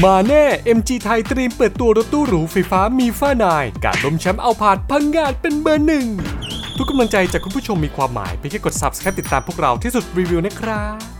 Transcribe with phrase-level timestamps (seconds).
[0.00, 0.44] มาแน่
[0.78, 6.06] MG ไทยเตรียมเปิดตัวรถตู้หรูไฟฟ้ามีฟ้านาย การล้มแชมป์เอาผาดพังงานเป็นเบอร์หนึ่ง
[6.76, 11.11] ทุกกำลังใจจากคุณผู้ชมมีความหมายเพียงแค่กด subscribe ติดตามพวกเราที่สุดรีวิวนะครับ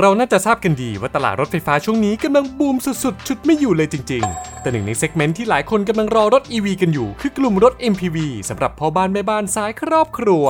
[0.00, 8.16] เราน่าจะทราบกันดีว่าตลาดรถไฟฟ้าช่วงนี้กำลังบูมสุดๆ ชุดไม่อยู่เลยจริง ๆ แต่หนึ่งในเซกเมนต์ที่หลายคนกำลังรอรถ EV กันอยู่ คือกลุ่มรถ MPV
[8.48, 10.44] สำหรับพ่อบ้านแม่บ้านสายครอบครัว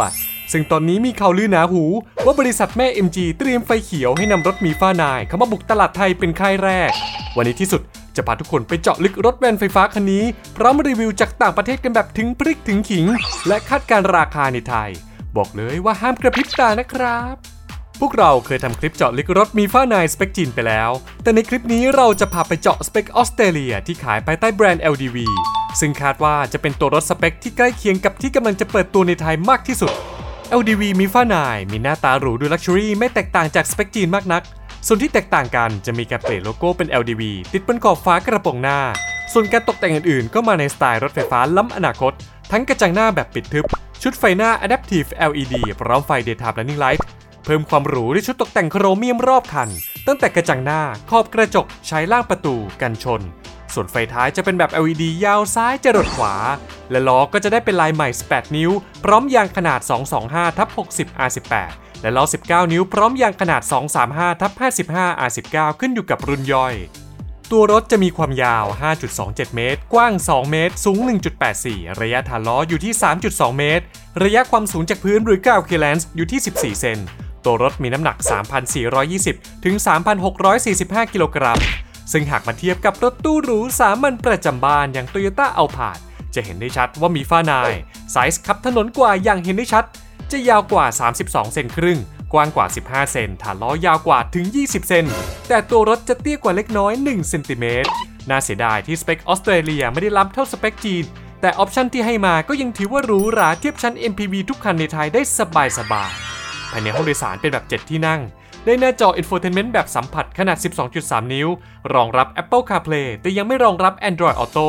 [0.52, 1.84] ซึ่งตอนนี้มีข่าวลือหนาหู
[2.24, 6.90] ว่าบริษัทแม่ MG เตรียมไฟเขียวให้นำรถมีฟ้านาย เข้ามาบุกตลาดไทยเป็นค่ายแรก
[7.36, 7.82] วันนี้ที่สุด
[8.16, 10.24] จะพาทุกคนไปเจาะลึกรถแวนไฟฟ้าคันนี้
[10.56, 13.06] พร้อมรีวิวจากต่างประเทศกันแบบถึงพริกถึงขิง
[13.48, 14.90] และคาดการราคาในไทย
[15.36, 17.55] บอกเลยว่าห้ามกระพริบตานะครับ
[18.00, 20.90] พวกเราเคยทำคลิปเจาะลึกรถมีฟ้านายสเปคจีนไปแล้ว
[21.22, 25.16] แต่ในคลิปนี้เราจะพาไปเจาะสเปคออสเตรเลียที่ขายภายใต้แบรนด์ LDV
[25.80, 29.92] ซึ่งคาดว่าจะเป็นตัวรถสเปคที่ใกล้เคียงกับที่กำลังจะเปิดตัวในไทยมากที่สุด
[30.58, 34.42] LDV MIFA 9 มีหน้าตาหรูดู luxury ไม่แตกต่างจากสเปคจีนมากนัก
[34.86, 37.22] ส่วนที่แตกต่างกันจะมีการเปลี่ยนโลโก้เป็น LDV
[37.52, 38.78] ติดบนขอบฝากระโปรงหน้า
[39.32, 42.12] ส่วนการตกแต่งอื่นๆ ก็มาในสไตล์รถไฟฟ้าล้ำอนาคต
[42.52, 43.64] ทั้งกระจังหน้าแบบปิดทึบ
[44.02, 47.02] ชุดไฟหน้า Adaptive LED พร้อมไฟ Daytime Running Light
[47.46, 49.68] เพิ่มความหรูด้วยชุดตกแต่งโครเมียมรอบคัน
[50.06, 53.20] ตั้งแต่กระจังหน้าขอบกระจกใช้ล่างประตูกันชน
[53.74, 56.34] ส่วนไฟท้ายจะเป็นแบบ LED ยาวซ้ายจรดขวา
[56.90, 58.70] และล้อก็จะได้เป็นลายใหม่ 18 นิ้ว
[59.04, 59.80] พร้อมยางขนาด
[60.18, 61.52] 225ทับ60 R18
[62.02, 63.62] และล้อ 19 นิ้ว พร้อมยางขนาด
[64.02, 64.52] 235ทับ
[64.88, 66.74] 55 R19 ขึ้นอยู่กับรุ่นย่อย
[67.52, 68.64] ตัวรถจะมีความยาว
[69.10, 70.98] 5.27 เมตร กว้าง 2 เมตร สูง
[71.50, 72.92] 1.84 ระยะฐานล้ออยู่ที่
[73.26, 73.84] 3.2 เมตร
[74.22, 76.98] ระยะความสูงจากพื้นหรือ 9 k l a n s อยู่ที่ 14 เซน
[77.46, 78.16] ตัวรถมีน้ำหนัก
[78.90, 79.74] 3,420 ถึง
[80.44, 81.60] 3,645 กิโลกรัม
[82.12, 85.98] ซึ่งหากมาเทียบกับรถตู้หรูสามัญประจำบ้านอย่าง Toyota a l p a r d
[86.34, 87.70] จะเห็นได้ชัดว่า MIFA 9
[88.12, 89.84] ไซส์คับถนนกว่าอย่างเห็นได้ชัด
[90.30, 90.86] จะยาวกว่า
[91.18, 91.98] 32 เซนครึ่ง
[92.32, 95.06] กว้างกว่า 15 เซนฐานล้อยาวกว่าถึง 20 เซน
[95.48, 97.90] แต่ตัวรถจะเตี้ยกว่าเล็กน้อย 1 เซนติเมตร
[98.28, 101.04] น่าเสียดายที่สเปคออสเตรเลียไม่ได้ล้ำเท่าสเปคจีน
[101.40, 106.35] แต่ออปชันที่ให้มาก็ยังถือว่าหรูหราเทียบชั้น MPV ทุกคันในไทยได้สบายสบายๆ
[106.70, 108.20] ภายในห้องโดยสารเป็นแบบ 7 ที่นั่ง
[108.64, 110.56] ได้หน้าจอ Infotainment แบบสัมผัสขนาด
[110.94, 111.48] 12.3 นิ้ว
[111.94, 114.68] รองรับ Apple CarPlay แต่ยังไม่รองรับ Android Auto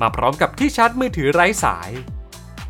[0.00, 1.90] มาพร้อมกับที่ชาร์จมือถือไร้สาย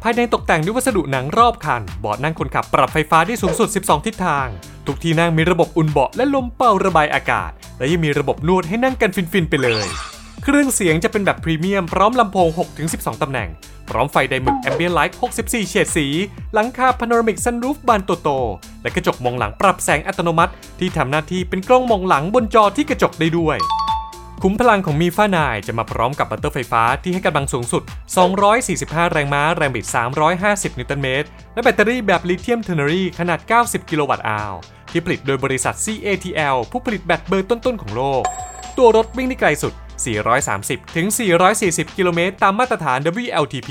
[0.02, 4.46] ภายในตกแต่งด้วยวัสดุหนังรอบคันเบาะนั่งคนขับปรับไฟฟ้าได้สูงสุด 12 ทิศทาง
[4.86, 9.86] ทุกที่นั่งมีระบบอุ่นเบาะและลมเป่าระบายอากาศ และยังมีระบบนวดให้นั่งกันฟินๆไปเลย
[10.42, 12.48] เครื่องเสียงจะเป็นแบบพรีเมียมพร้อมลำโพง
[12.86, 13.48] 6-12 ตำแหน่ง
[13.88, 16.06] พร้อมไฟ Dynamic Ambient Light 64 เฉดสี
[16.54, 23.56] หลังคา Panoramic Sunroof บานโตๆและกระจกมองหลังปรับแสงอัตโนมัติ ที่ทำหน้าที่เป็นกล้องมองหลังบนจอที่กระจกได้ด้วย
[24.42, 27.82] ขุมพลังของ MIFA 9 จะมาพร้อมกับมอเตอร์ไฟฟ้าที่ให้กำลังสูงสุด
[28.46, 29.86] 245 แรงม้า แรงบิด
[30.32, 34.54] 350 นิวตันเมตร และแบตเตอรี่แบบลิเธียม ternary ขนาด 90 กิโลวัตต์อาว
[34.90, 38.22] ที่ผลิตโดยบริษัท CATL ผู้ผลิตแบตเบอร์ต้นๆของโลก
[38.78, 39.72] ตัวรถวิ่งได้ไกลสุด
[40.04, 41.06] 430 ถึง
[41.52, 43.70] 440 กิโลเมตรตามมาตรฐาน WLTP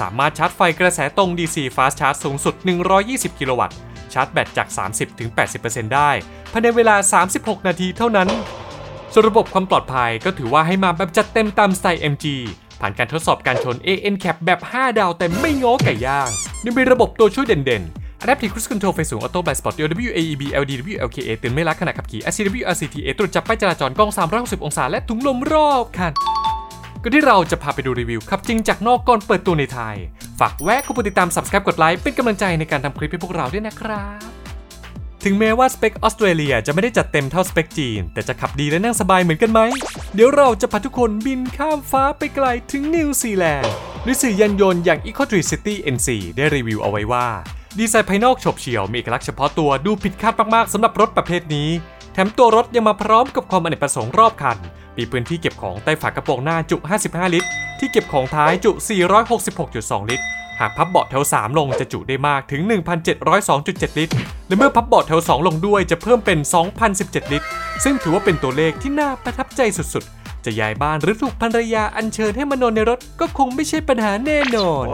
[0.00, 2.54] สามารถชาร์จไฟกระแสตรง DC Fast Charge สูงสุด
[2.96, 3.76] 120 กิโลวัตต์
[4.12, 5.28] ชาร์จแบตจาก 30 ถึง
[5.62, 6.10] 80%ได้
[6.52, 6.96] ภายในเวลา
[7.32, 8.28] 36 นาทีเท่านั้น
[9.12, 12.26] ส่วนระบบความปลอดภัยก็ถือว่าให้มาแบบจัดเต็มตามสไตล์ MG
[12.80, 16.28] ผ่านการทดสอบการชน AN Cap แบบ 5 ดาวแต่ไม่ง้อไก่ย่าง
[16.64, 24.10] ยังมีระบบตัวช่วยเด่นๆ Adaptive Cruise Control ไฟสูง Auto Blind Spot DOW AEB LDW LKA เตือนไม่รักขณะขับขี่ RCW RCTA ตรวจจับป้ายจราจรกล้อง
[24.38, 26.12] 360 องศา และถุงลมรอบคัน
[27.02, 29.96] ก็ที่เราจะพาไปดูรีวิวขับจริงจากนอกก่อนเปิดตัวในไทย
[30.40, 34.20] ฝากแวะกดติดตาม Subscribe กดไลค์เป็นกำลังใจในการทำคลิปให้พวกเราด้วยนะครับ
[35.24, 39.60] ถึงแม้ว่าสเปคออสเตรเลียจะไม่ได้จัดเต็มเท่าสเปคจีน แต่จะขับดีและนั่งสบายเหมือนกันไหม
[40.14, 43.72] เดี๋ยวเราจะพาทุกคนบินข้ามฟ้าไปไกลถึงนิวซีแลนด์
[44.06, 47.28] ด้วยสื่อยานยนต์อย่าง Eco Tree City NC ได้รีวิวเอาไว้ว่า
[47.78, 51.68] ดีไซน์ภายนอกโฉบเฉี่ยวมีเอกลักษณ์เฉพาะตัวดูผิดคาดมากๆสำหรับรถประเภทนี้
[52.12, 54.58] แถมตัวรถยังมาพร้อมกับความอเนกประสงค์รอบคัน
[54.96, 56.76] มีพื้นที่เก็บของใต้ฝากระโปรงหน้าจุ
[57.06, 57.48] 55 ลิตร
[57.78, 58.70] ที่เก็บของท้ายจุ
[59.40, 60.24] 466.2 ลิตร
[60.60, 62.62] หากพับเบาะแถว 3 ลงจะจุได้มากถึง
[63.30, 64.14] 1,702.7 ลิตร
[64.48, 66.38] และเมื่อพับเบาะแถว 2 ลงด้วยจะเพิ่มเป็น
[66.86, 67.48] 2,017 ลิตร
[67.84, 74.86] ซึ่งถือว่าเป็นตัวเลขที่น่าประทับใจสุดๆ จะย้ายบ้านหรือถูกภรรยาอัญเชิญให้มานอนในรถก็คงไม่ใช่ปัญหาแน่นอน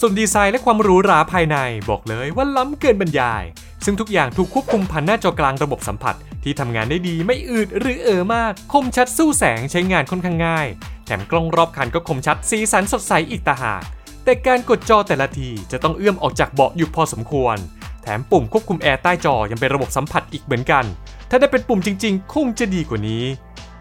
[0.00, 1.56] ส่วนดีไซน์และความหรูหราภายใน
[1.90, 3.44] บอกเลยว่าล้ำเกินบรรยาย
[3.84, 6.14] ซึ่งทุกอย่างถูกควบคุมผ่านหน้าจอกลางระบบสัมผัส
[6.44, 10.66] ที่ทำงานได้ดีไม่อืดหรือเออมาก คมชัดสู้แสงใช้งานค่อนข้างง่าย
[11.06, 13.82] แถมกล้องรอบคันก็คมชัดสีสันสดใสอีกต่างหาก
[14.24, 17.56] แต่การกดจอแต่ละทีจะต้องเอื้อมออกจากเบาะอยู่พอสมควร
[18.02, 20.84] แถมปุ่มควบคุมแอร์ใต้จอยังเป็นระบบสัมผัสอีกเหมือนกัน
[21.30, 23.24] ถ้าได้เป็นปุ่มจริง ๆ คงจะดีกว่านี้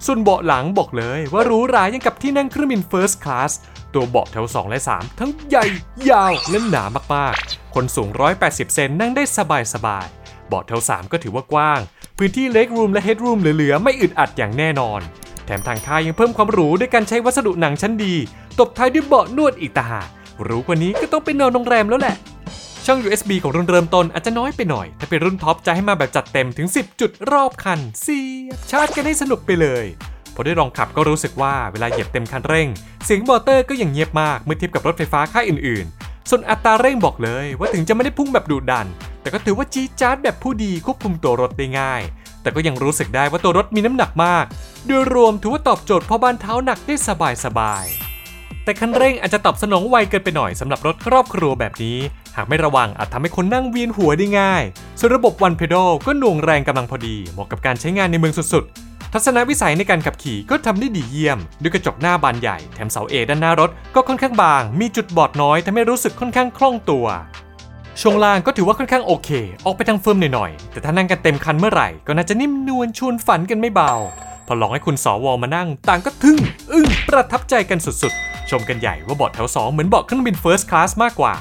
[0.05, 3.51] ส่วนเบาะหลังบอกเลยว่าหรูหรายังกับที่นั่งเครื่องบิน First Class
[3.93, 5.65] ตัวเบาะแถว 2 และ 3 ทั้งใหญ่
[6.09, 6.83] ยาว และหนา
[7.15, 8.09] มากๆ คนสูง
[8.41, 9.23] 180 เซนนั่งได้
[9.73, 11.79] สบายๆ เบาะแถว 3 ก็ถือว่ากว้าง
[12.17, 15.01] พื้นที่เล็กรูมและเฮดรูมเหลือๆ ไม่อึดอัดอย่างแน่นอน
[15.45, 18.15] แถมทางค่ายยังเพิ่มความหรูด้วยการใช้วัสดุหนังชั้นดี
[18.59, 20.07] ตบท้ายด้วยเบาะนวดอีกต่างหาก
[20.47, 22.15] รูกว่านี้ก็ต้องเป็นนอนโรงแรมแล้วแหละ
[22.91, 29.85] ช่อง USB ของรุ่นเริ่มต้นอาจจะน้อยไปหน่อย ถ้าเป็นรุ่นท็อปจะให้มาแบบจัดเต็มถึง 10 จุดรอบคันเสียบชาร์จกันให้สนุกไปเลย
[30.35, 32.67] พอได้ลองขับก็รู้สึกว่าเวลาเหยียบเต็มคันเร่ง
[33.05, 38.87] เสียงมอเตอร์ก็ยังเงียบมากเมื่อเทียบกับรถไฟฟ้าค่ายอื่นๆ ส่วนอัตราเร่งบอกเลยว่าถึงจะไม่ได้พุ่งแบบดุดัน
[39.21, 42.01] แต่ก็ถือว่าจี๊ดจ๊าดแบบผู้ดีควบคุมตัวรถได้ง่าย
[42.41, 44.45] แต่ก็ยังรู้สึกได้ว่าตัวรถมีน้ำหนักมาก
[44.85, 46.95] โดยรวมถือว่าตอบโจทย์พ่อบ้านเท้าหนักได้
[47.45, 48.08] สบายๆ
[48.69, 51.97] แต่คันเร่งอาจจะตอบสนองไวเกินไปหน่อยสำหรับรถครอบครัวแบบนี้
[52.35, 54.63] หากไม่ระวังอาจทำให้คนนั่งเวียนหัวได้ง่าย
[54.99, 67.05] ส่วนระบบ One Pedal ก็หน่วงแรงกำลังพอดี เหมาะกับการใช้งานในเมืองสุดๆ ทัศนวิสัยในการขับขี่ก็ทำได้ดีเยี่ยม ด้วยกระจกหน้าบานใหญ่แถมเสา A ด้านหน้ารถก็ค่อนข้างบาง มีจุดบอดน้อยทำให้รู้สึกค่อนข้างคล่องตัว
[68.01, 69.29] ช่วงล่างก็ถือว่าค่อนข้างโอเค
[69.65, 73.93] ออกไปทาง firm หน่อยๆ แต่ถ้านั่งกันเต็มคันเมื่อไหร่ ก็น่าจะนิ่มนวลชวนฝันกันไม่เบา
[74.47, 75.25] พอลองให้คุณสว.
[75.43, 76.37] มานั่ง ต่างก็ทึ่ง
[76.73, 81.33] อึ้งประทับใจกันสุดๆ ชมกันใหญ่ว่าเบาะแถว 2 เหมือนเบาะเครื่องบิน first class มากกว่า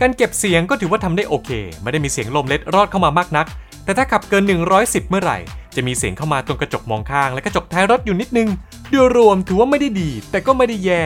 [0.00, 1.50] การเก็บเสียงก็ถือว่าทำได้โอเค
[1.82, 3.46] ไม่ได้มีเสียงลมเล็ดรอดเข้ามามากนัก
[3.84, 4.44] แต่ถ้าขับเกิน
[4.76, 5.38] 110 เมื่อไหร่
[5.76, 8.48] จะมีเสียงเข้ามาตรงกระจกมองข้าง และกระจกท้ายรถอยู่นิดนึง
[8.90, 11.04] โดยรวมถือว่าไม่ได้ดี แต่ก็ไม่ได้แย่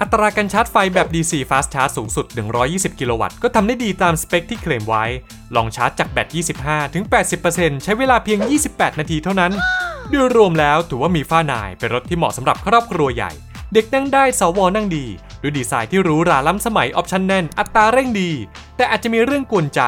[0.00, 2.26] อัตราการชาร์จไฟแบบ DC Fast Charge สูงสุด
[2.62, 5.04] 120 กิโลวัตต์ก็ทำได้ดีตามสเปคที่เคลมไว้
[5.56, 6.28] ลองชาร์จจากแบต
[6.62, 7.04] 25 ถึง
[7.44, 8.38] 80%ใช้เวลาเพียง
[8.70, 9.52] 28 นาทีเท่านั้น
[10.08, 13.32] โดยรวมแล้วถือว่ามีฝ้านายเป็นรถที่เหมาะสำหรับครอบครัวใหญ่
[13.74, 15.06] เด็กนั่งได้สวนั่งดี
[15.42, 18.30] ด้วยดีไซน์ที่หรูหราล้ำสมัยออปชั่นแน่น อัตราเร่งดี
[18.76, 19.80] แต่อาจจะมีเรื่องกวนใจ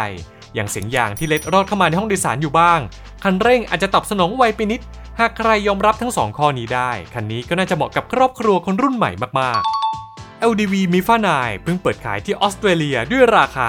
[0.55, 2.81] อย่างเสียงยางที่เล็ดรอดเข้ามาในห้องโดยสารอยู่บ้าง
[3.25, 4.81] คันเร่งอาจจะตอบสนองไวไปนิด
[5.19, 13.69] หากใครยอมรับทั้งสองข้อนี้ได้ คันนี้ก็น่าจะเหมาะกับครอบครัวคนรุ่นใหม่มากๆ LDV มีฟ้านายเพิ่งเปิดขายที่ออสเตรเลียด้วยราคา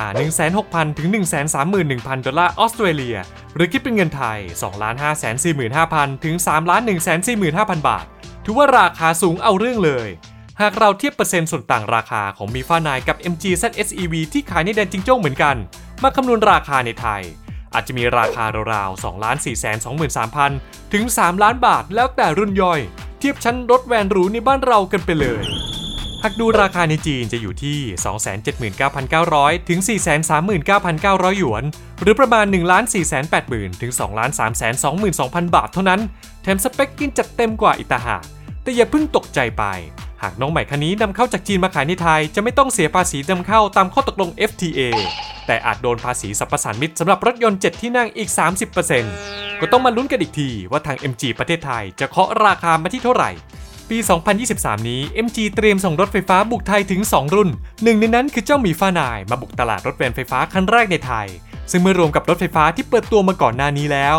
[0.50, 1.08] 160,000 ถึง
[1.68, 3.18] 131,000 ดอลลาร์ออสเตรเลีย
[3.56, 4.40] หรือคิดเป็นเงินไทย
[5.52, 6.36] 2,545,000 ถึง
[7.12, 8.06] 3,145,000 บาท
[8.44, 10.10] ถือว่าราคาสูงเอาเรื่องเลย
[10.62, 15.56] หากเราเทียบเปอร์เซ็นต์ส่วนต่างราคาของมีฟ้านายกับ MG ZSEV ที่ขายในแดนจิงโจ้เหมือนกัน
[16.04, 17.22] มาคำนวณราคาในไทย
[17.74, 19.06] อาจจะมีราคาราวๆ2
[19.44, 22.80] 4 2 3 0 0 0 ถึง 3 ล้านบาทแล้วแต่รุ่นย่อย
[23.20, 25.44] เทียบชั้นรถแวนหรูในบ้านเรากันไปเลย
[26.24, 27.80] หากดูราคาในจีนจะอยู่ที่
[28.94, 29.80] 279,900 ถึง
[30.60, 31.64] 439,900 หยวน
[32.02, 33.92] หรือประมาณ 1 4 8 0 0 0 ถึง
[34.54, 36.02] 2,322,000 บาทเท่านั้น
[36.44, 38.24] แถมสเปคกินจัดเต็มกว่าอิตาหาก
[38.64, 39.64] แต่อย่าเพิ่งตกใจไป
[40.22, 44.82] หากน้องใหม่คันนี้นำเข้าจากจีนมาขายในไทย จะไม่ต้องเสียภาษีนำเข้าตามข้อตกลง FTA
[45.48, 48.30] แต่อาจโดนภาษีสรรพสานมิตรสำหรับรถยนต์ 7 ที่นั่งอีก
[48.96, 53.32] 30%ก็ต้องมาลุ้นกันอีกทีว่าทาง MG ประเทศไทยจะเคาะราคามาที่เท่าไหร่
[53.90, 53.98] ปี
[54.44, 57.50] 2023 นี้ MG เตรียมส่งรถไฟฟ้าบุกไทยถึง 2 รุ่น
[57.84, 61.28] หนึ่งในนั้นคือเจ้าหมีฟ้านายมาบุกตลาดรถแวนไฟฟ้าคันแรกในไทย
[61.72, 64.16] ซึ่งเมื่อรวมกับรถไฟฟ้าที่เปิดตัวมาก่อนหน้านี้แล้ว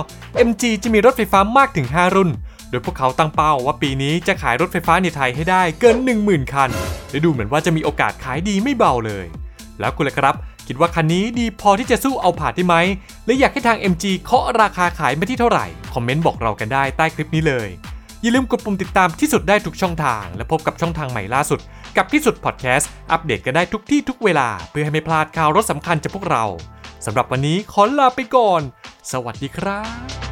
[0.48, 2.30] MG จะมีรถไฟฟ้ามากถึง 5 รุ่น
[2.74, 6.70] ดยพวกเขาตั้งเป้าว่าปีนี้จะขายรถไฟฟ้าในไทยให้ได้เกิน 10,000 คัน
[7.10, 9.26] และดูเหมือนว่าจะมีโอกาสขายดีไม่เบาเลย
[9.80, 10.34] แล้วคุณล่ะครับ
[10.66, 12.76] คิดว่าคันนี้ดีพอที่จะสู้เอาผ่านได้ไหม
[13.26, 17.68] และอยากให้ทาง MG เคาะราคาขายมาที่เท่าไหร่ คอมเมนต์บอกเรากันได้ใต้คลิปนี้เลย
[18.22, 21.60] อย่าลืมกดปุ่มติดตามที่สุดได้ทุกช่องทาง และพบกับช่องทางใหม่ล่าสุด
[21.96, 26.44] กับที่สุดพอดแคสต์อัปเดตกันได้ทุกที่ทุกเวลา เพื่อให้ไม่พลาดข่าวรถสำคัญจากพวกเรา
[27.06, 28.60] สำหรับวันนี้ขอลาไปก่อน
[29.12, 29.80] สวัสดีครั
[30.20, 30.23] บ